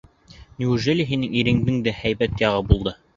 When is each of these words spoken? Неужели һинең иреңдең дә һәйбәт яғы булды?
Неужели 0.61 1.05
һинең 1.09 1.35
иреңдең 1.41 1.77
дә 1.89 1.93
һәйбәт 1.99 2.43
яғы 2.45 2.65
булды? 2.73 2.95